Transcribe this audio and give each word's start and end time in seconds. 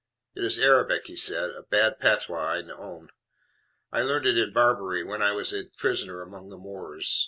"It 0.33 0.43
is 0.43 0.57
Arabic," 0.57 1.05
he 1.05 1.15
said; 1.15 1.51
"a 1.51 1.61
bad 1.61 1.99
patois, 1.99 2.55
I 2.55 2.61
own. 2.71 3.09
I 3.91 4.01
learned 4.01 4.25
it 4.25 4.35
in 4.35 4.51
Barbary, 4.51 5.03
when 5.03 5.21
I 5.21 5.31
was 5.33 5.53
a 5.53 5.65
prisoner 5.77 6.23
among 6.23 6.49
the 6.49 6.57
Moors. 6.57 7.19